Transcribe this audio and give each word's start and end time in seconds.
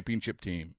championship 0.00 0.40
team. 0.40 0.74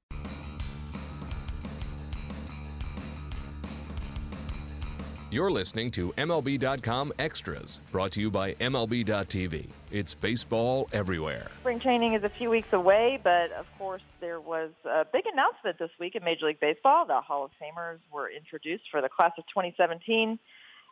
You're 5.30 5.52
listening 5.52 5.92
to 5.92 6.12
MLB.com 6.18 7.14
Extras, 7.18 7.80
brought 7.92 8.12
to 8.14 8.20
you 8.20 8.30
by 8.30 8.54
MLB.tv. 8.56 9.70
It's 9.90 10.14
baseball 10.14 10.90
everywhere. 10.92 11.50
Spring 11.62 11.80
training 11.80 12.16
is 12.16 12.24
a 12.24 12.32
few 12.38 12.50
weeks 12.50 12.68
away, 12.74 13.18
but 13.24 13.52
of 13.58 13.66
course, 13.78 14.02
there 14.20 14.42
was 14.42 14.72
a 14.84 15.06
big 15.14 15.24
announcement 15.32 15.80
this 15.80 15.92
week 16.02 16.16
in 16.16 16.24
Major 16.26 16.48
League 16.48 16.60
Baseball. 16.60 17.06
The 17.06 17.22
Hall 17.22 17.46
of 17.46 17.52
Famers 17.62 18.00
were 18.12 18.30
introduced 18.30 18.84
for 18.92 19.02
the 19.02 19.08
class 19.08 19.32
of 19.38 19.46
2017. 19.48 20.38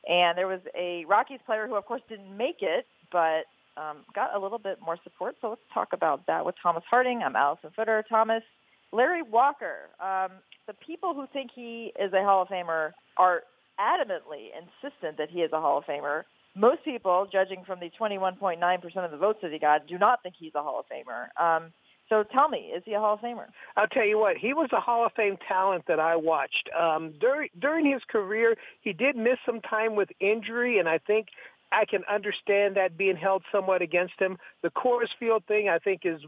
And 0.07 0.37
there 0.37 0.47
was 0.47 0.61
a 0.73 1.03
Rockies 1.05 1.41
player 1.45 1.67
who, 1.67 1.75
of 1.75 1.85
course, 1.85 2.01
didn't 2.07 2.37
make 2.37 2.61
it, 2.61 2.85
but 3.11 3.43
um, 3.79 3.97
got 4.13 4.35
a 4.35 4.39
little 4.39 4.57
bit 4.57 4.79
more 4.83 4.97
support. 5.03 5.35
So 5.41 5.49
let's 5.49 5.61
talk 5.73 5.89
about 5.93 6.25
that 6.27 6.45
with 6.45 6.55
Thomas 6.61 6.83
Harding. 6.89 7.21
I'm 7.23 7.35
Allison 7.35 7.71
Footer. 7.75 8.03
Thomas, 8.09 8.43
Larry 8.91 9.21
Walker. 9.21 9.89
Um, 9.99 10.31
the 10.67 10.73
people 10.85 11.13
who 11.13 11.27
think 11.31 11.51
he 11.53 11.93
is 11.99 12.11
a 12.13 12.23
Hall 12.23 12.41
of 12.41 12.49
Famer 12.49 12.91
are 13.17 13.43
adamantly 13.79 14.49
insistent 14.53 15.17
that 15.17 15.29
he 15.29 15.39
is 15.39 15.51
a 15.53 15.59
Hall 15.59 15.77
of 15.77 15.85
Famer. 15.85 16.23
Most 16.55 16.83
people, 16.83 17.27
judging 17.31 17.63
from 17.65 17.79
the 17.79 17.89
21.9% 17.99 19.05
of 19.05 19.11
the 19.11 19.17
votes 19.17 19.39
that 19.41 19.51
he 19.51 19.59
got, 19.59 19.87
do 19.87 19.97
not 19.97 20.21
think 20.23 20.35
he's 20.37 20.55
a 20.55 20.61
Hall 20.61 20.79
of 20.79 20.85
Famer. 20.87 21.29
Um, 21.41 21.71
so 22.09 22.23
tell 22.23 22.49
me, 22.49 22.71
is 22.75 22.81
he 22.85 22.93
a 22.93 22.99
Hall 22.99 23.13
of 23.13 23.19
Famer? 23.19 23.45
I'll 23.77 23.87
tell 23.87 24.05
you 24.05 24.17
what, 24.17 24.35
he 24.35 24.53
was 24.53 24.69
a 24.73 24.79
Hall 24.79 25.05
of 25.05 25.11
Fame 25.15 25.37
talent 25.47 25.85
that 25.87 25.99
I 25.99 26.15
watched. 26.15 26.69
Um, 26.77 27.13
during 27.19 27.49
during 27.59 27.85
his 27.85 28.01
career, 28.09 28.55
he 28.81 28.93
did 28.93 29.15
miss 29.15 29.37
some 29.45 29.61
time 29.61 29.95
with 29.95 30.09
injury, 30.19 30.79
and 30.79 30.89
I 30.89 30.97
think 30.97 31.27
I 31.71 31.85
can 31.85 32.03
understand 32.11 32.75
that 32.75 32.97
being 32.97 33.15
held 33.15 33.43
somewhat 33.51 33.81
against 33.81 34.19
him. 34.19 34.37
The 34.61 34.71
Coors 34.71 35.09
Field 35.19 35.43
thing, 35.47 35.69
I 35.69 35.79
think, 35.79 36.01
is 36.03 36.21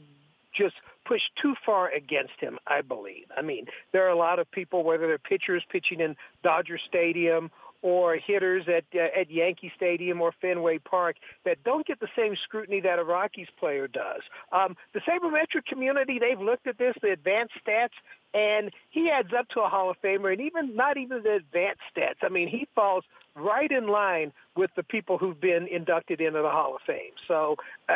just 0.53 0.75
pushed 1.05 1.31
too 1.41 1.55
far 1.65 1.89
against 1.89 2.39
him, 2.39 2.59
I 2.67 2.81
believe. 2.81 3.25
I 3.35 3.41
mean, 3.41 3.65
there 3.91 4.05
are 4.05 4.09
a 4.09 4.17
lot 4.17 4.39
of 4.39 4.49
people, 4.51 4.83
whether 4.83 5.07
they're 5.07 5.17
pitchers 5.17 5.63
pitching 5.69 5.99
in 5.99 6.15
Dodger 6.43 6.77
Stadium 6.77 7.49
or 7.81 8.15
hitters 8.15 8.65
at 8.67 8.83
uh, 8.95 9.19
at 9.19 9.31
Yankee 9.31 9.71
Stadium 9.75 10.21
or 10.21 10.33
Fenway 10.41 10.77
Park 10.79 11.17
that 11.45 11.63
don't 11.63 11.85
get 11.85 11.99
the 11.99 12.07
same 12.15 12.35
scrutiny 12.43 12.81
that 12.81 12.99
a 12.99 13.03
Rockies 13.03 13.47
player 13.59 13.87
does. 13.87 14.21
Um, 14.51 14.75
the 14.93 14.99
sabermetric 14.99 15.65
community 15.65 16.19
they've 16.19 16.39
looked 16.39 16.67
at 16.67 16.77
this, 16.77 16.93
the 17.01 17.11
advanced 17.11 17.53
stats, 17.65 17.89
and 18.33 18.71
he 18.89 19.09
adds 19.09 19.29
up 19.37 19.49
to 19.49 19.61
a 19.61 19.69
Hall 19.69 19.89
of 19.89 19.97
Famer, 20.03 20.31
and 20.31 20.41
even 20.41 20.75
not 20.75 20.97
even 20.97 21.23
the 21.23 21.33
advanced 21.35 21.81
stats. 21.95 22.23
I 22.23 22.29
mean, 22.29 22.47
he 22.47 22.67
falls 22.75 23.03
right 23.35 23.71
in 23.71 23.87
line 23.87 24.31
with 24.55 24.71
the 24.75 24.83
people 24.83 25.17
who've 25.17 25.39
been 25.39 25.67
inducted 25.67 26.21
into 26.21 26.41
the 26.41 26.49
Hall 26.49 26.75
of 26.75 26.81
Fame. 26.85 27.13
So, 27.27 27.55
uh, 27.89 27.95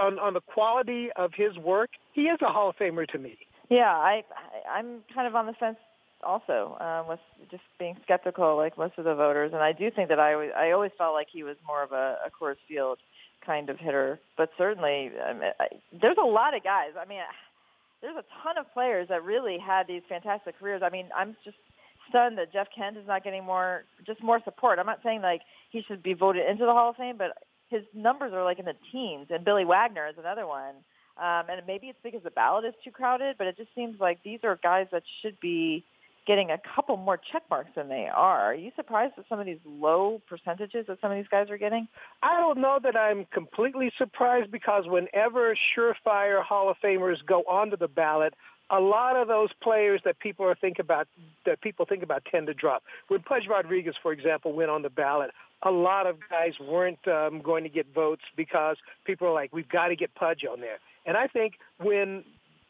on 0.00 0.18
on 0.18 0.34
the 0.34 0.40
quality 0.40 1.10
of 1.16 1.32
his 1.34 1.56
work, 1.56 1.90
he 2.12 2.22
is 2.22 2.38
a 2.42 2.52
Hall 2.52 2.70
of 2.70 2.76
Famer 2.76 3.06
to 3.08 3.18
me. 3.18 3.36
Yeah, 3.68 3.90
I 3.90 4.22
I'm 4.70 5.02
kind 5.12 5.26
of 5.26 5.34
on 5.34 5.46
the 5.46 5.54
fence 5.54 5.78
also 6.22 6.76
um, 6.80 7.08
with 7.08 7.20
just 7.50 7.62
being 7.78 7.96
skeptical 8.02 8.56
like 8.56 8.78
most 8.78 8.98
of 8.98 9.04
the 9.04 9.14
voters, 9.14 9.52
and 9.52 9.62
I 9.62 9.72
do 9.72 9.90
think 9.90 10.08
that 10.08 10.18
I 10.18 10.34
always, 10.34 10.50
I 10.56 10.70
always 10.70 10.92
felt 10.96 11.14
like 11.14 11.28
he 11.32 11.42
was 11.42 11.56
more 11.66 11.82
of 11.82 11.92
a, 11.92 12.16
a 12.26 12.30
Coors 12.30 12.56
Field 12.68 12.98
kind 13.44 13.70
of 13.70 13.78
hitter, 13.78 14.18
but 14.36 14.50
certainly 14.58 15.10
I 15.24 15.32
mean, 15.32 15.50
I, 15.60 15.66
there's 16.00 16.16
a 16.22 16.26
lot 16.26 16.56
of 16.56 16.64
guys. 16.64 16.92
I 17.00 17.06
mean, 17.06 17.20
there's 18.02 18.16
a 18.16 18.24
ton 18.42 18.58
of 18.58 18.72
players 18.72 19.08
that 19.08 19.24
really 19.24 19.58
had 19.58 19.86
these 19.86 20.02
fantastic 20.08 20.58
careers. 20.58 20.82
I 20.84 20.90
mean, 20.90 21.08
I'm 21.16 21.36
just 21.44 21.56
stunned 22.08 22.38
that 22.38 22.52
Jeff 22.52 22.68
Kent 22.76 22.96
is 22.96 23.06
not 23.06 23.24
getting 23.24 23.44
more 23.44 23.84
just 24.06 24.22
more 24.22 24.40
support. 24.44 24.78
I'm 24.78 24.86
not 24.86 25.00
saying 25.02 25.22
like 25.22 25.42
he 25.70 25.82
should 25.86 26.02
be 26.02 26.14
voted 26.14 26.48
into 26.48 26.64
the 26.64 26.72
Hall 26.72 26.90
of 26.90 26.96
Fame, 26.96 27.16
but 27.18 27.32
his 27.68 27.82
numbers 27.94 28.32
are 28.32 28.44
like 28.44 28.58
in 28.58 28.64
the 28.64 28.76
teens, 28.92 29.26
and 29.30 29.44
Billy 29.44 29.64
Wagner 29.64 30.08
is 30.08 30.14
another 30.18 30.46
one. 30.46 30.74
Um, 31.18 31.48
and 31.48 31.66
maybe 31.66 31.86
it's 31.86 31.98
because 32.04 32.22
the 32.22 32.30
ballot 32.30 32.66
is 32.66 32.74
too 32.84 32.90
crowded, 32.90 33.36
but 33.38 33.46
it 33.46 33.56
just 33.56 33.70
seems 33.74 33.98
like 33.98 34.22
these 34.22 34.40
are 34.44 34.58
guys 34.62 34.86
that 34.92 35.02
should 35.22 35.40
be 35.40 35.82
getting 36.26 36.50
a 36.50 36.58
couple 36.74 36.96
more 36.96 37.18
check 37.32 37.42
marks 37.48 37.70
than 37.76 37.88
they 37.88 38.08
are. 38.12 38.40
Are 38.40 38.54
you 38.54 38.72
surprised 38.74 39.14
at 39.16 39.24
some 39.28 39.38
of 39.38 39.46
these 39.46 39.60
low 39.64 40.20
percentages 40.28 40.86
that 40.88 41.00
some 41.00 41.12
of 41.12 41.16
these 41.16 41.28
guys 41.30 41.50
are 41.50 41.58
getting? 41.58 41.86
I 42.22 42.36
don't 42.36 42.58
know 42.58 42.78
that 42.82 42.96
I'm 42.96 43.26
completely 43.26 43.92
surprised 43.96 44.50
because 44.50 44.84
whenever 44.86 45.56
surefire 45.76 46.42
Hall 46.42 46.68
of 46.68 46.76
Famers 46.82 47.24
go 47.24 47.42
onto 47.42 47.76
the 47.76 47.88
ballot, 47.88 48.34
a 48.70 48.80
lot 48.80 49.16
of 49.16 49.28
those 49.28 49.50
players 49.62 50.00
that 50.04 50.18
people 50.18 50.44
are 50.44 50.56
think 50.56 50.80
about 50.80 51.06
that 51.44 51.60
people 51.60 51.86
think 51.86 52.02
about 52.02 52.24
tend 52.24 52.48
to 52.48 52.54
drop. 52.54 52.82
When 53.06 53.20
Pudge 53.20 53.46
Rodriguez, 53.48 53.94
for 54.02 54.12
example, 54.12 54.52
went 54.52 54.70
on 54.70 54.82
the 54.82 54.90
ballot, 54.90 55.30
a 55.62 55.70
lot 55.70 56.06
of 56.06 56.16
guys 56.28 56.54
weren't 56.60 57.06
um, 57.06 57.40
going 57.40 57.62
to 57.62 57.70
get 57.70 57.86
votes 57.94 58.22
because 58.36 58.76
people 59.04 59.28
are 59.28 59.32
like, 59.32 59.54
we've 59.54 59.68
got 59.68 59.88
to 59.88 59.96
get 59.96 60.14
Pudge 60.16 60.44
on 60.50 60.60
there. 60.60 60.78
And 61.06 61.16
I 61.16 61.28
think 61.28 61.54
when 61.78 62.24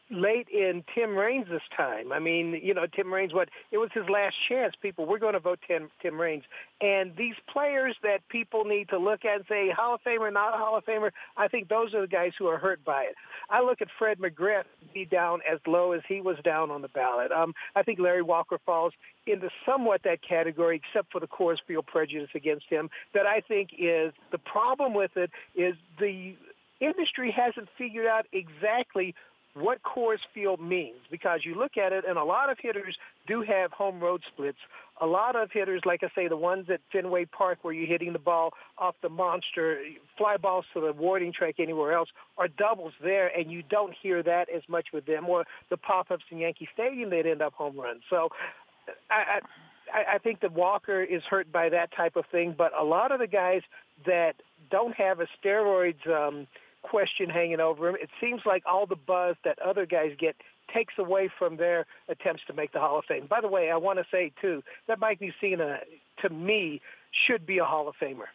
late 0.09 0.47
in 0.49 0.83
Tim 0.95 1.15
Raines' 1.15 1.61
time. 1.75 2.11
I 2.11 2.19
mean, 2.19 2.59
you 2.63 2.73
know, 2.73 2.85
Tim 2.85 3.13
Raines, 3.13 3.33
what 3.33 3.49
it 3.71 3.77
was 3.77 3.89
his 3.93 4.07
last 4.09 4.35
chance. 4.47 4.73
People, 4.81 5.05
we're 5.05 5.19
going 5.19 5.33
to 5.33 5.39
vote 5.39 5.59
Tim 5.67 5.89
Tim 6.01 6.19
Raines, 6.19 6.43
and 6.81 7.15
these 7.17 7.35
players 7.51 7.95
that 8.03 8.27
people 8.29 8.63
need 8.63 8.89
to 8.89 8.97
look 8.97 9.25
at 9.25 9.35
and 9.37 9.45
say 9.49 9.69
Hall 9.69 9.95
of 9.95 10.01
Famer, 10.03 10.31
not 10.31 10.53
a 10.53 10.57
Hall 10.57 10.77
of 10.77 10.85
Famer. 10.85 11.11
I 11.35 11.47
think 11.47 11.67
those 11.67 11.93
are 11.93 12.01
the 12.01 12.07
guys 12.07 12.31
who 12.37 12.47
are 12.47 12.57
hurt 12.57 12.83
by 12.85 13.03
it. 13.03 13.15
I 13.49 13.61
look 13.61 13.81
at 13.81 13.87
Fred 13.97 14.19
McGriff 14.19 14.63
be 14.93 15.05
down 15.05 15.39
as 15.49 15.59
low 15.67 15.91
as 15.91 16.01
he 16.07 16.21
was 16.21 16.37
down 16.43 16.71
on 16.71 16.81
the 16.81 16.89
ballot. 16.89 17.31
Um, 17.31 17.53
I 17.75 17.83
think 17.83 17.99
Larry 17.99 18.21
Walker 18.21 18.59
falls 18.65 18.93
into 19.25 19.49
somewhat 19.65 20.01
that 20.03 20.21
category, 20.21 20.81
except 20.83 21.11
for 21.11 21.19
the 21.19 21.27
Coors 21.27 21.57
Field 21.67 21.85
prejudice 21.85 22.29
against 22.33 22.65
him. 22.69 22.89
That 23.13 23.25
I 23.25 23.41
think 23.41 23.71
is 23.77 24.13
the 24.31 24.37
problem 24.37 24.93
with 24.93 25.11
it 25.17 25.31
is 25.55 25.75
the 25.99 26.35
industry 26.79 27.31
hasn't 27.31 27.67
figured 27.77 28.05
out 28.05 28.25
exactly 28.31 29.15
what 29.59 29.81
Coors 29.83 30.19
Field 30.33 30.61
means 30.61 30.99
because 31.09 31.41
you 31.43 31.55
look 31.55 31.77
at 31.77 31.91
it 31.91 32.05
and 32.07 32.17
a 32.17 32.23
lot 32.23 32.49
of 32.49 32.57
hitters 32.59 32.97
do 33.27 33.41
have 33.41 33.71
home 33.71 33.99
road 33.99 34.21
splits. 34.27 34.57
A 35.01 35.05
lot 35.05 35.35
of 35.35 35.51
hitters, 35.51 35.81
like 35.85 36.03
I 36.03 36.09
say, 36.15 36.27
the 36.27 36.37
ones 36.37 36.67
at 36.69 36.81
Fenway 36.91 37.25
Park 37.25 37.59
where 37.61 37.73
you're 37.73 37.87
hitting 37.87 38.13
the 38.13 38.19
ball 38.19 38.53
off 38.77 38.95
the 39.01 39.09
monster, 39.09 39.79
fly 40.17 40.37
balls 40.37 40.65
to 40.73 40.81
the 40.81 40.93
warning 40.93 41.31
track 41.31 41.55
anywhere 41.59 41.93
else, 41.93 42.09
are 42.37 42.47
doubles 42.47 42.93
there, 43.03 43.27
and 43.37 43.51
you 43.51 43.63
don't 43.69 43.93
hear 44.01 44.23
that 44.23 44.49
as 44.49 44.63
much 44.67 44.87
with 44.93 45.05
them. 45.05 45.29
Or 45.29 45.45
the 45.69 45.77
pop-ups 45.77 46.23
in 46.31 46.39
Yankee 46.39 46.67
Stadium, 46.73 47.09
they'd 47.09 47.27
end 47.27 47.41
up 47.41 47.53
home 47.53 47.79
runs. 47.79 48.01
So 48.09 48.29
I, 49.11 49.39
I, 49.93 50.15
I 50.15 50.17
think 50.17 50.41
that 50.41 50.51
Walker 50.53 51.03
is 51.03 51.23
hurt 51.23 51.51
by 51.51 51.69
that 51.69 51.91
type 51.95 52.15
of 52.15 52.25
thing, 52.31 52.55
but 52.57 52.71
a 52.79 52.83
lot 52.83 53.11
of 53.11 53.19
the 53.19 53.27
guys 53.27 53.61
that 54.05 54.35
don't 54.71 54.95
have 54.95 55.19
a 55.19 55.27
steroids 55.43 56.07
um,– 56.07 56.47
question 56.89 57.29
hanging 57.29 57.59
over 57.59 57.89
him. 57.89 57.95
It 57.99 58.09
seems 58.21 58.41
like 58.45 58.63
all 58.65 58.85
the 58.85 58.95
buzz 58.95 59.35
that 59.43 59.59
other 59.59 59.85
guys 59.85 60.11
get 60.17 60.35
takes 60.73 60.93
away 60.97 61.29
from 61.39 61.57
their 61.57 61.85
attempts 62.09 62.43
to 62.47 62.53
make 62.53 62.73
the 62.73 62.79
Hall 62.79 62.99
of 62.99 63.05
Fame. 63.05 63.25
By 63.27 63.41
the 63.41 63.47
way, 63.47 63.71
I 63.71 63.77
want 63.77 63.99
to 63.99 64.05
say 64.11 64.31
too 64.41 64.63
that 64.87 64.99
Mike 64.99 65.19
Mussina, 65.19 65.79
to 66.21 66.29
me, 66.29 66.81
should 67.25 67.45
be 67.45 67.57
a 67.59 67.65
Hall 67.65 67.87
of 67.87 67.95
Famer. 68.01 68.27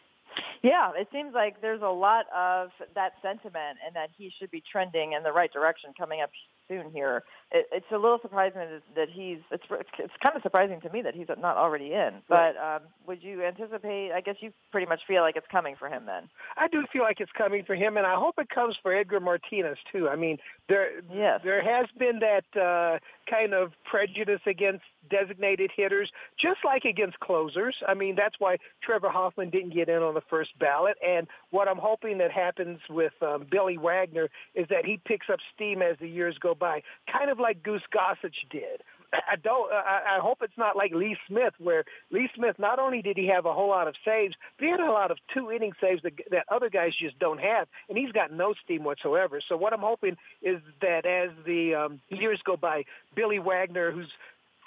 Yeah, 0.63 0.91
it 0.95 1.07
seems 1.11 1.33
like 1.33 1.61
there's 1.61 1.81
a 1.81 1.87
lot 1.87 2.25
of 2.35 2.69
that 2.95 3.13
sentiment 3.21 3.77
and 3.85 3.95
that 3.95 4.09
he 4.17 4.31
should 4.39 4.49
be 4.49 4.63
trending 4.71 5.13
in 5.13 5.21
the 5.21 5.31
right 5.31 5.51
direction 5.51 5.91
coming 5.97 6.21
up 6.21 6.31
soon 6.67 6.91
here. 6.91 7.23
It, 7.51 7.65
it's 7.71 7.85
a 7.91 7.97
little 7.97 8.19
surprising 8.21 8.59
that, 8.59 8.81
that 8.95 9.09
he's. 9.09 9.39
It's 9.51 9.63
it's 9.69 10.13
kind 10.21 10.35
of 10.35 10.41
surprising 10.41 10.81
to 10.81 10.89
me 10.89 11.01
that 11.01 11.15
he's 11.15 11.27
not 11.27 11.57
already 11.57 11.93
in. 11.93 12.21
But 12.27 12.55
um, 12.57 12.81
would 13.07 13.23
you 13.23 13.43
anticipate? 13.43 14.11
I 14.11 14.21
guess 14.21 14.35
you 14.39 14.51
pretty 14.71 14.87
much 14.87 15.01
feel 15.07 15.21
like 15.21 15.35
it's 15.35 15.47
coming 15.51 15.75
for 15.77 15.89
him 15.89 16.05
then. 16.05 16.29
I 16.57 16.67
do 16.67 16.85
feel 16.91 17.03
like 17.03 17.19
it's 17.19 17.31
coming 17.37 17.63
for 17.63 17.75
him, 17.75 17.97
and 17.97 18.05
I 18.05 18.15
hope 18.15 18.35
it 18.37 18.49
comes 18.49 18.75
for 18.81 18.93
Edgar 18.93 19.19
Martinez 19.19 19.77
too. 19.91 20.09
I 20.09 20.15
mean, 20.15 20.37
there 20.69 21.01
yes. 21.13 21.41
there 21.43 21.63
has 21.63 21.87
been 21.97 22.19
that 22.19 22.59
uh, 22.59 22.99
kind 23.29 23.53
of 23.53 23.73
prejudice 23.85 24.41
against 24.45 24.83
designated 25.09 25.71
hitters, 25.75 26.11
just 26.39 26.59
like 26.65 26.85
against 26.85 27.19
closers. 27.19 27.75
I 27.87 27.93
mean, 27.93 28.15
that's 28.15 28.35
why 28.39 28.57
Trevor 28.81 29.09
Hoffman 29.09 29.49
didn't 29.49 29.73
get 29.73 29.89
in 29.89 30.01
on 30.01 30.13
the 30.13 30.23
first 30.29 30.57
ballot. 30.59 30.97
And 31.05 31.27
what 31.51 31.67
I'm 31.67 31.77
hoping 31.77 32.17
that 32.19 32.31
happens 32.31 32.79
with 32.89 33.13
um, 33.21 33.45
Billy 33.49 33.77
Wagner 33.77 34.29
is 34.55 34.67
that 34.69 34.85
he 34.85 34.99
picks 35.05 35.29
up 35.31 35.39
steam 35.55 35.81
as 35.81 35.97
the 35.99 36.09
years 36.09 36.37
go 36.39 36.55
by, 36.55 36.81
kind 37.11 37.29
of 37.29 37.39
like 37.39 37.63
Goose 37.63 37.83
Gossage 37.93 38.49
did. 38.49 38.83
I 39.31 39.35
don't. 39.35 39.71
I, 39.71 40.17
I 40.17 40.19
hope 40.19 40.39
it's 40.41 40.57
not 40.57 40.75
like 40.75 40.93
Lee 40.93 41.17
Smith, 41.27 41.53
where 41.59 41.83
Lee 42.11 42.29
Smith 42.35 42.57
not 42.59 42.79
only 42.79 43.01
did 43.01 43.17
he 43.17 43.27
have 43.27 43.45
a 43.45 43.53
whole 43.53 43.69
lot 43.69 43.87
of 43.87 43.95
saves, 44.05 44.35
but 44.57 44.65
he 44.65 44.71
had 44.71 44.79
a 44.79 44.91
lot 44.91 45.11
of 45.11 45.17
two 45.33 45.51
inning 45.51 45.73
saves 45.81 46.01
that, 46.03 46.13
that 46.31 46.45
other 46.49 46.69
guys 46.69 46.93
just 46.99 47.17
don't 47.19 47.39
have, 47.39 47.67
and 47.89 47.97
he's 47.97 48.11
got 48.11 48.31
no 48.31 48.53
steam 48.63 48.83
whatsoever. 48.83 49.41
So 49.47 49.57
what 49.57 49.73
I'm 49.73 49.81
hoping 49.81 50.17
is 50.41 50.59
that 50.81 51.05
as 51.05 51.29
the 51.45 51.75
um, 51.75 52.01
years 52.09 52.39
go 52.45 52.57
by, 52.57 52.83
Billy 53.15 53.39
Wagner, 53.39 53.91
who's 53.91 54.09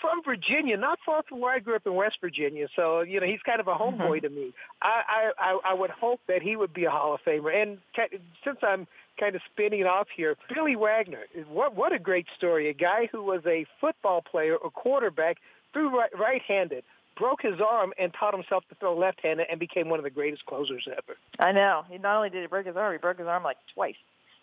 from 0.00 0.22
Virginia, 0.25 0.76
not 0.76 0.98
far 1.04 1.22
from 1.28 1.40
where 1.40 1.54
I 1.54 1.58
grew 1.58 1.76
up 1.76 1.87
in 1.87 1.94
West 1.94 2.16
Virginia. 2.20 2.69
So 2.76 3.00
you 3.00 3.20
know, 3.20 3.26
he's 3.26 3.43
kind 3.44 3.60
of 3.60 3.69
a 3.69 3.75
homeboy 3.75 4.19
mm-hmm. 4.19 4.26
to 4.26 4.31
me. 4.31 4.52
I, 4.82 5.31
I 5.38 5.58
I 5.70 5.75
would 5.75 5.90
hope 5.90 6.20
that 6.28 6.43
he 6.43 6.56
would 6.56 6.72
be 6.72 6.84
a 6.84 6.90
Hall 6.90 7.14
of 7.14 7.20
Famer. 7.26 7.54
And 7.54 7.78
since 8.44 8.58
I'm 8.62 8.87
kind 9.19 9.34
of 9.34 9.43
spinning 9.52 9.84
off 9.84 10.08
here, 10.14 10.37
Billy 10.54 10.76
Wagner, 10.76 11.25
what 11.48 11.75
what 11.75 11.93
a 11.93 11.98
great 11.98 12.26
story! 12.37 12.69
A 12.69 12.75
guy 12.75 13.08
who 13.10 13.22
was 13.22 13.43
a 13.46 13.66
football 13.81 14.22
player, 14.22 14.56
a 14.64 14.70
quarterback, 14.70 15.38
threw 15.72 15.96
right, 15.99 16.10
right-handed. 16.19 16.84
Broke 17.19 17.40
his 17.40 17.62
arm 17.66 17.94
and 17.99 18.12
taught 18.12 18.34
himself 18.34 18.64
to 18.69 18.75
throw 18.75 18.94
left-handed 18.94 19.46
and 19.50 19.58
became 19.58 19.88
one 19.88 19.99
of 19.99 20.04
the 20.04 20.10
greatest 20.10 20.44
closers 20.44 20.87
ever. 20.87 21.16
I 21.38 21.50
know. 21.50 21.82
He 21.88 21.96
not 21.96 22.14
only 22.14 22.28
did 22.28 22.42
he 22.42 22.46
break 22.46 22.66
his 22.66 22.76
arm, 22.76 22.92
he 22.92 22.99
broke 22.99 23.16
his 23.16 23.26
arm 23.26 23.42
like 23.42 23.56
twice 23.72 23.94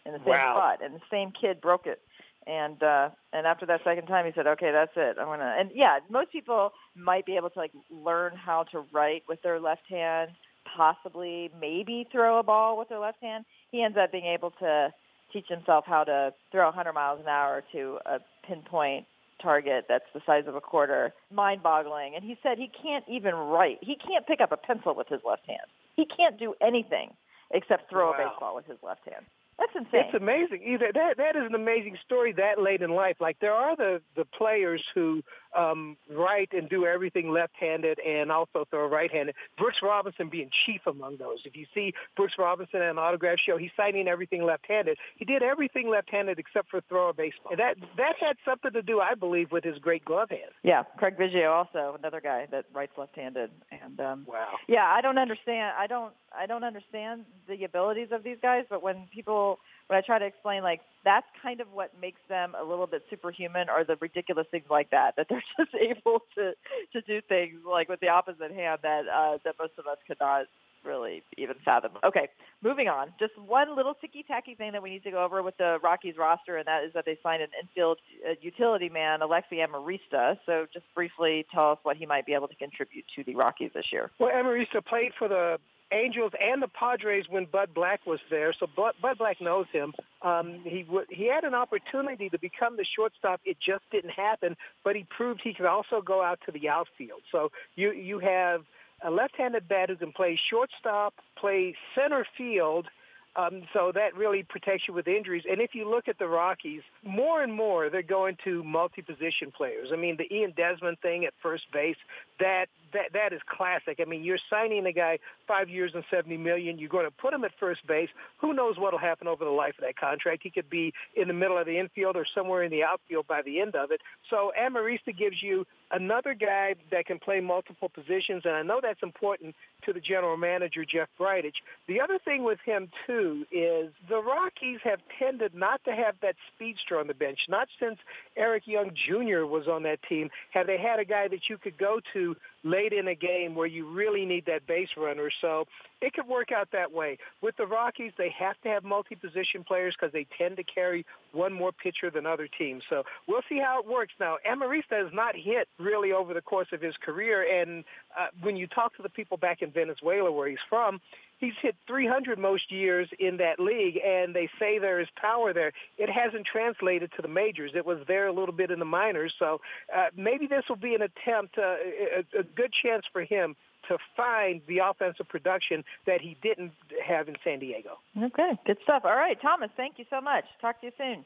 in 0.07 0.13
the 0.13 0.17
same 0.17 0.29
wow. 0.29 0.55
spot, 0.57 0.79
and 0.83 0.95
the 0.95 1.01
same 1.11 1.31
kid 1.39 1.61
broke 1.61 1.85
it 1.85 2.01
and 2.47 2.81
uh 2.83 3.09
and 3.31 3.47
after 3.47 3.65
that 3.65 3.81
second 3.83 4.07
time 4.07 4.25
he 4.25 4.31
said 4.35 4.47
okay 4.47 4.71
that's 4.71 4.91
it. 4.95 5.17
I'm 5.19 5.27
gonna 5.27 5.55
and 5.57 5.71
yeah 5.73 5.99
most 6.09 6.31
people 6.31 6.71
might 6.95 7.25
be 7.25 7.35
able 7.35 7.49
to 7.51 7.59
like 7.59 7.71
learn 7.89 8.33
how 8.35 8.63
to 8.71 8.83
write 8.91 9.23
with 9.27 9.41
their 9.41 9.59
left 9.59 9.87
hand 9.89 10.31
possibly 10.75 11.51
maybe 11.59 12.07
throw 12.11 12.39
a 12.39 12.43
ball 12.43 12.77
with 12.77 12.89
their 12.89 12.99
left 12.99 13.21
hand. 13.21 13.45
He 13.71 13.83
ends 13.83 13.97
up 14.01 14.11
being 14.11 14.25
able 14.25 14.51
to 14.59 14.93
teach 15.31 15.47
himself 15.47 15.85
how 15.87 16.03
to 16.03 16.33
throw 16.51 16.65
100 16.65 16.93
miles 16.93 17.19
an 17.21 17.27
hour 17.27 17.63
to 17.71 17.99
a 18.05 18.19
pinpoint 18.47 19.05
target 19.41 19.85
that's 19.89 20.05
the 20.13 20.21
size 20.25 20.43
of 20.47 20.55
a 20.55 20.61
quarter. 20.61 21.13
Mind 21.31 21.63
boggling 21.63 22.13
and 22.15 22.23
he 22.23 22.37
said 22.41 22.57
he 22.57 22.69
can't 22.81 23.05
even 23.07 23.35
write. 23.35 23.79
He 23.81 23.95
can't 23.95 24.25
pick 24.25 24.41
up 24.41 24.51
a 24.51 24.57
pencil 24.57 24.95
with 24.95 25.07
his 25.07 25.21
left 25.25 25.45
hand. 25.47 25.67
He 25.95 26.05
can't 26.05 26.39
do 26.39 26.53
anything 26.61 27.11
except 27.51 27.89
throw 27.89 28.11
wow. 28.11 28.13
a 28.13 28.29
baseball 28.29 28.55
with 28.55 28.65
his 28.65 28.77
left 28.83 29.07
hand 29.07 29.25
that's 29.73 29.85
insane. 29.85 30.05
It's 30.05 30.15
amazing. 30.15 30.61
Either 30.65 30.91
that 30.93 31.17
that 31.17 31.35
is 31.35 31.43
an 31.45 31.55
amazing 31.55 31.97
story 32.05 32.33
that 32.33 32.61
late 32.61 32.81
in 32.81 32.91
life. 32.91 33.17
Like 33.19 33.39
there 33.39 33.53
are 33.53 33.75
the 33.75 34.01
the 34.15 34.25
players 34.25 34.83
who 34.93 35.21
um, 35.57 35.97
write 36.09 36.49
and 36.53 36.67
do 36.69 36.85
everything 36.85 37.31
left-handed 37.31 37.99
and 37.99 38.31
also 38.31 38.65
throw 38.69 38.87
right-handed. 38.87 39.35
Brooks 39.57 39.77
Robinson 39.83 40.29
being 40.29 40.49
chief 40.65 40.81
among 40.87 41.17
those. 41.17 41.39
If 41.45 41.55
you 41.55 41.65
see 41.73 41.93
Brooks 42.15 42.33
Robinson 42.39 42.81
at 42.81 42.89
an 42.89 42.97
autograph 42.97 43.37
show, 43.37 43.57
he's 43.57 43.71
signing 43.77 44.07
everything 44.07 44.43
left-handed. 44.43 44.97
He 45.15 45.25
did 45.25 45.43
everything 45.43 45.89
left-handed 45.89 46.39
except 46.39 46.69
for 46.69 46.81
throw 46.89 47.09
a 47.09 47.13
baseball. 47.13 47.51
And 47.51 47.59
that 47.59 47.77
that 47.97 48.15
had 48.19 48.37
something 48.45 48.71
to 48.71 48.81
do, 48.81 48.99
I 48.99 49.15
believe, 49.15 49.51
with 49.51 49.63
his 49.63 49.77
great 49.77 50.03
glove 50.05 50.29
hand. 50.29 50.51
Yeah, 50.63 50.83
Craig 50.97 51.17
Biggio 51.17 51.51
also 51.51 51.95
another 51.97 52.21
guy 52.21 52.47
that 52.51 52.65
writes 52.73 52.93
left-handed. 52.97 53.51
And 53.71 53.99
um, 53.99 54.25
wow. 54.27 54.49
Yeah, 54.67 54.85
I 54.85 55.01
don't 55.01 55.17
understand. 55.17 55.73
I 55.77 55.87
don't. 55.87 56.13
I 56.37 56.45
don't 56.45 56.63
understand 56.63 57.25
the 57.47 57.63
abilities 57.63 58.09
of 58.11 58.23
these 58.23 58.37
guys, 58.41 58.65
but 58.69 58.81
when 58.81 59.07
people 59.13 59.59
when 59.87 59.97
I 59.97 60.01
try 60.01 60.19
to 60.19 60.25
explain 60.25 60.63
like 60.63 60.81
that's 61.03 61.27
kind 61.41 61.59
of 61.61 61.67
what 61.73 61.91
makes 61.99 62.21
them 62.29 62.55
a 62.59 62.63
little 62.63 62.87
bit 62.87 63.03
superhuman 63.09 63.69
or 63.69 63.83
the 63.83 63.97
ridiculous 63.99 64.47
things 64.49 64.65
like 64.69 64.89
that 64.91 65.15
that 65.17 65.27
they're 65.29 65.43
just 65.57 65.75
able 65.75 66.21
to 66.35 66.53
to 66.93 67.01
do 67.01 67.21
things 67.27 67.59
like 67.69 67.89
with 67.89 67.99
the 67.99 68.09
opposite 68.09 68.51
hand 68.51 68.79
that 68.83 69.03
uh 69.07 69.37
that 69.43 69.55
most 69.59 69.73
of 69.77 69.87
us 69.87 69.97
could 70.07 70.17
not 70.19 70.45
really 70.83 71.23
even 71.37 71.55
fathom. 71.63 71.91
Okay, 72.03 72.29
moving 72.61 72.87
on. 72.87 73.13
Just 73.19 73.37
one 73.37 73.75
little 73.75 73.93
ticky-tacky 73.93 74.55
thing 74.55 74.73
that 74.73 74.83
we 74.83 74.89
need 74.89 75.03
to 75.03 75.11
go 75.11 75.23
over 75.23 75.41
with 75.41 75.57
the 75.57 75.77
Rockies 75.83 76.15
roster, 76.17 76.57
and 76.57 76.67
that 76.67 76.83
is 76.83 76.91
that 76.93 77.05
they 77.05 77.17
signed 77.23 77.41
an 77.41 77.49
infield 77.61 77.99
uh, 78.27 78.33
utility 78.41 78.89
man, 78.89 79.21
Alexi 79.21 79.65
Amarista. 79.65 80.37
So 80.45 80.65
just 80.73 80.85
briefly 80.93 81.45
tell 81.53 81.71
us 81.71 81.77
what 81.83 81.97
he 81.97 82.05
might 82.05 82.25
be 82.25 82.33
able 82.33 82.47
to 82.47 82.55
contribute 82.55 83.05
to 83.15 83.23
the 83.23 83.35
Rockies 83.35 83.71
this 83.73 83.85
year. 83.91 84.11
Well, 84.19 84.31
Amarista 84.31 84.85
played 84.85 85.11
for 85.17 85.27
the 85.27 85.57
Angels 85.93 86.31
and 86.41 86.61
the 86.61 86.67
Padres 86.67 87.25
when 87.29 87.45
Bud 87.45 87.69
Black 87.73 88.05
was 88.05 88.19
there, 88.29 88.53
so 88.59 88.67
Bud, 88.75 88.93
Bud 89.01 89.17
Black 89.17 89.39
knows 89.39 89.67
him. 89.71 89.93
Um, 90.21 90.61
he 90.63 90.83
w- 90.83 91.05
he 91.09 91.27
had 91.27 91.43
an 91.43 91.53
opportunity 91.53 92.29
to 92.29 92.39
become 92.39 92.77
the 92.77 92.85
shortstop. 92.95 93.41
It 93.45 93.57
just 93.59 93.83
didn't 93.91 94.11
happen, 94.11 94.57
but 94.83 94.95
he 94.95 95.05
proved 95.09 95.41
he 95.43 95.53
could 95.53 95.65
also 95.67 96.01
go 96.01 96.23
out 96.23 96.39
to 96.45 96.51
the 96.51 96.67
outfield. 96.67 97.21
So 97.31 97.51
you 97.75 97.91
you 97.91 98.19
have 98.19 98.61
a 99.03 99.11
left-handed 99.11 99.67
bat 99.67 99.89
who 99.89 99.95
can 99.95 100.11
play 100.11 100.39
shortstop, 100.49 101.13
play 101.37 101.75
center 101.93 102.25
field, 102.37 102.87
um, 103.35 103.63
so 103.73 103.91
that 103.93 104.15
really 104.15 104.43
protects 104.43 104.87
you 104.87 104.93
with 104.93 105.07
injuries. 105.07 105.43
And 105.49 105.59
if 105.59 105.73
you 105.73 105.89
look 105.89 106.07
at 106.07 106.19
the 106.19 106.27
Rockies, 106.27 106.81
more 107.03 107.41
and 107.41 107.53
more 107.53 107.89
they're 107.89 108.03
going 108.03 108.37
to 108.43 108.63
multi-position 108.63 109.51
players. 109.55 109.89
I 109.91 109.95
mean, 109.95 110.17
the 110.17 110.31
Ian 110.33 110.53
Desmond 110.55 110.99
thing 111.01 111.25
at 111.25 111.33
first 111.41 111.65
base, 111.73 111.97
that 112.39 112.67
that 112.93 113.13
that 113.13 113.33
is 113.33 113.41
classic. 113.47 113.99
I 114.01 114.05
mean, 114.05 114.23
you're 114.23 114.39
signing 114.49 114.85
a 114.85 114.93
guy 114.93 115.19
five 115.47 115.69
years 115.69 115.91
and 115.93 116.03
seventy 116.09 116.37
million. 116.37 116.79
You're 116.79 116.89
going 116.89 117.05
to 117.05 117.11
put 117.11 117.33
him 117.33 117.43
at 117.43 117.51
first 117.59 117.85
base. 117.87 118.09
Who 118.39 118.53
knows 118.53 118.75
what'll 118.77 118.99
happen 118.99 119.27
over 119.27 119.43
the 119.43 119.51
life 119.51 119.75
of 119.77 119.83
that 119.83 119.97
contract? 119.97 120.41
He 120.43 120.49
could 120.49 120.69
be 120.69 120.93
in 121.15 121.27
the 121.27 121.33
middle 121.33 121.57
of 121.57 121.65
the 121.65 121.77
infield 121.77 122.15
or 122.15 122.25
somewhere 122.33 122.63
in 122.63 122.71
the 122.71 122.83
outfield 122.83 123.27
by 123.27 123.41
the 123.41 123.59
end 123.59 123.75
of 123.75 123.91
it. 123.91 124.01
So 124.29 124.51
Amarista 124.59 125.15
gives 125.17 125.41
you 125.41 125.65
another 125.91 126.33
guy 126.33 126.75
that 126.91 127.05
can 127.05 127.19
play 127.19 127.39
multiple 127.39 127.89
positions, 127.89 128.43
and 128.45 128.53
I 128.55 128.63
know 128.63 128.79
that's 128.81 129.03
important 129.03 129.55
to 129.85 129.93
the 129.93 129.99
general 129.99 130.37
manager 130.37 130.85
Jeff 130.85 131.09
Bridich. 131.19 131.61
The 131.87 132.01
other 132.01 132.19
thing 132.23 132.43
with 132.43 132.59
him 132.65 132.89
too 133.05 133.45
is 133.51 133.91
the 134.09 134.21
Rockies 134.21 134.79
have 134.83 134.99
tended 135.19 135.53
not 135.53 135.83
to 135.85 135.91
have 135.91 136.15
that 136.21 136.35
speedster 136.53 136.99
on 136.99 137.07
the 137.07 137.13
bench. 137.13 137.39
Not 137.47 137.67
since 137.79 137.97
Eric 138.35 138.63
Young 138.65 138.91
Jr. 138.91 139.45
was 139.45 139.67
on 139.67 139.83
that 139.83 139.99
team 140.07 140.29
have 140.51 140.67
they 140.67 140.77
had 140.77 140.99
a 140.99 141.05
guy 141.05 141.27
that 141.27 141.49
you 141.49 141.57
could 141.57 141.77
go 141.77 141.99
to 142.13 142.35
late 142.63 142.93
in 142.93 143.07
a 143.07 143.15
game 143.15 143.55
where 143.55 143.67
you 143.67 143.89
really 143.91 144.25
need 144.25 144.45
that 144.45 144.65
base 144.67 144.89
runner. 144.97 145.29
So 145.41 145.65
it 146.01 146.13
could 146.13 146.27
work 146.27 146.51
out 146.51 146.69
that 146.71 146.91
way. 146.91 147.17
With 147.41 147.55
the 147.57 147.65
Rockies, 147.65 148.11
they 148.17 148.33
have 148.37 148.55
to 148.63 148.69
have 148.69 148.83
multi-position 148.83 149.63
players 149.63 149.95
because 149.97 150.13
they 150.13 150.25
tend 150.37 150.57
to 150.57 150.63
carry 150.63 151.05
one 151.31 151.53
more 151.53 151.71
pitcher 151.71 152.09
than 152.09 152.25
other 152.25 152.47
teams. 152.47 152.83
So 152.89 153.03
we'll 153.27 153.41
see 153.49 153.59
how 153.59 153.79
it 153.79 153.87
works. 153.87 154.13
Now, 154.19 154.37
Amarista 154.49 155.03
has 155.03 155.13
not 155.13 155.35
hit 155.35 155.67
really 155.79 156.11
over 156.11 156.33
the 156.33 156.41
course 156.41 156.67
of 156.71 156.81
his 156.81 156.95
career, 157.03 157.61
and 157.61 157.83
uh, 158.19 158.27
when 158.41 158.55
you 158.55 158.67
talk 158.67 158.95
to 158.97 159.03
the 159.03 159.09
people 159.09 159.37
back 159.37 159.61
in 159.61 159.71
Venezuela 159.71 160.31
where 160.31 160.47
he's 160.47 160.57
from, 160.69 160.99
he's 161.43 161.53
hit 161.61 161.75
300 161.87 162.39
most 162.39 162.71
years 162.71 163.09
in 163.19 163.37
that 163.37 163.59
league, 163.59 163.99
and 164.03 164.35
they 164.35 164.49
say 164.59 164.79
there 164.79 164.99
is 164.99 165.07
power 165.15 165.53
there. 165.53 165.73
It 165.97 166.09
hasn't 166.09 166.45
translated 166.45 167.11
to 167.15 167.21
the 167.21 167.27
majors. 167.27 167.71
It 167.75 167.85
was 167.85 167.99
there 168.07 168.27
a 168.27 168.33
little 168.33 168.55
bit 168.55 168.71
in 168.71 168.79
the 168.79 168.85
minors, 168.85 169.33
so 169.37 169.61
uh, 169.95 170.07
maybe 170.15 170.47
this 170.47 170.63
will 170.69 170.75
be 170.75 170.95
an 170.95 171.01
attempt, 171.01 171.57
uh, 171.57 171.61
a, 171.61 172.39
a 172.39 172.43
good 172.43 172.71
chance 172.71 173.05
for 173.11 173.23
him 173.23 173.55
to 173.89 173.97
find 174.15 174.61
the 174.67 174.79
offensive 174.79 175.27
production 175.27 175.83
that 176.07 176.21
he 176.21 176.37
didn't 176.41 176.71
have 177.05 177.27
in 177.27 177.35
San 177.43 177.59
Diego. 177.59 177.99
Okay, 178.17 178.51
good 178.65 178.77
stuff. 178.83 179.03
All 179.05 179.15
right, 179.15 179.39
Thomas, 179.41 179.69
thank 179.75 179.99
you 179.99 180.05
so 180.09 180.21
much. 180.21 180.45
Talk 180.61 180.79
to 180.81 180.87
you 180.87 180.93
soon. 180.97 181.25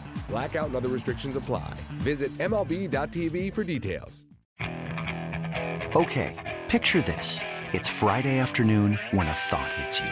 Blackout 0.31 0.67
and 0.67 0.75
other 0.77 0.87
restrictions 0.87 1.35
apply. 1.35 1.73
Visit 1.99 2.35
MLB.tv 2.37 3.53
for 3.53 3.63
details. 3.65 4.25
Okay, 5.93 6.59
picture 6.69 7.01
this. 7.01 7.41
It's 7.73 7.89
Friday 7.89 8.39
afternoon 8.39 8.97
when 9.11 9.27
a 9.27 9.33
thought 9.33 9.71
hits 9.73 9.99
you. 9.99 10.09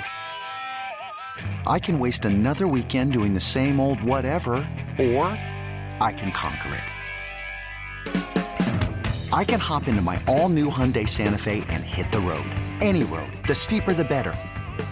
I 1.66 1.80
can 1.80 2.00
waste 2.00 2.26
another 2.26 2.68
weekend 2.68 3.14
doing 3.14 3.34
the 3.34 3.40
same 3.40 3.80
old 3.80 4.04
whatever, 4.04 4.56
or 5.00 5.24
I 6.02 6.14
can 6.18 6.34
conquer 6.34 6.76
it. 6.76 6.84
I 9.32 9.46
can 9.46 9.60
hop 9.60 9.88
into 9.88 10.02
my 10.02 10.22
all-new 10.28 10.70
Hyundai 10.70 11.08
Santa 11.08 11.38
Fe 11.38 11.64
and 11.70 11.84
hit 11.84 12.12
the 12.12 12.20
road. 12.20 12.50
Any 12.82 13.04
road. 13.04 13.32
The 13.48 13.56
steeper 13.56 13.94
the 13.94 14.04
better. 14.04 14.36